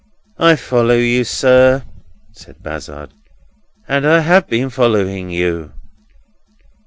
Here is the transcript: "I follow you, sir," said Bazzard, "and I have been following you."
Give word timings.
"I 0.39 0.55
follow 0.55 0.95
you, 0.95 1.23
sir," 1.23 1.83
said 2.31 2.63
Bazzard, 2.63 3.13
"and 3.87 4.07
I 4.07 4.21
have 4.21 4.47
been 4.47 4.71
following 4.71 5.29
you." 5.29 5.73